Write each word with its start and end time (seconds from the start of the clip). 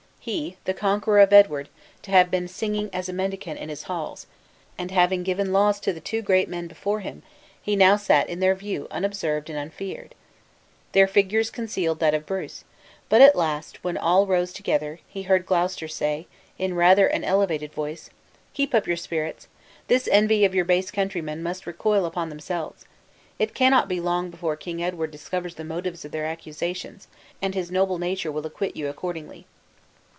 He, 0.23 0.57
the 0.65 0.75
conqueror 0.75 1.19
of 1.19 1.33
Edward, 1.33 1.67
to 2.03 2.11
have 2.11 2.29
been 2.29 2.47
singing 2.47 2.91
as 2.93 3.09
a 3.09 3.11
mendicant 3.11 3.59
in 3.59 3.69
his 3.69 3.81
halls; 3.89 4.27
and 4.77 4.91
having 4.91 5.23
given 5.23 5.51
laws 5.51 5.79
to 5.79 5.91
the 5.91 5.99
two 5.99 6.21
great 6.21 6.47
men 6.47 6.67
before 6.67 6.99
him, 6.99 7.23
he 7.59 7.75
now 7.75 7.95
sat 7.97 8.29
in 8.29 8.39
their 8.39 8.53
view 8.53 8.87
unobserved 8.91 9.49
and 9.49 9.57
unfeared! 9.57 10.13
Their 10.91 11.07
figures 11.07 11.49
concealed 11.49 11.99
that 12.01 12.13
of 12.13 12.27
Bruce, 12.27 12.63
but 13.09 13.19
at 13.19 13.35
last 13.35 13.83
when 13.83 13.97
all 13.97 14.27
rose 14.27 14.53
together, 14.53 14.99
he 15.07 15.23
heard 15.23 15.43
Gloucester 15.47 15.87
say, 15.87 16.27
in 16.59 16.75
rather 16.75 17.07
an 17.07 17.23
elevated 17.23 17.73
voice, 17.73 18.11
"Keep 18.53 18.75
up 18.75 18.85
your 18.85 18.97
spirits. 18.97 19.47
This 19.87 20.07
envy 20.11 20.45
of 20.45 20.53
your 20.53 20.65
base 20.65 20.91
countrymen 20.91 21.41
must 21.41 21.65
recoil 21.65 22.05
upon 22.05 22.29
themselves. 22.29 22.85
It 23.39 23.55
cannot 23.55 23.87
be 23.87 23.99
long 23.99 24.29
before 24.29 24.55
King 24.55 24.83
Edward 24.83 25.09
discovers 25.09 25.55
the 25.55 25.63
motives 25.63 26.05
of 26.05 26.11
their 26.11 26.27
accusations, 26.27 27.07
and 27.41 27.55
his 27.55 27.71
noble 27.71 27.97
nature 27.97 28.31
will 28.31 28.45
acquit 28.45 28.75
you 28.75 28.87
accordingly." 28.87 29.47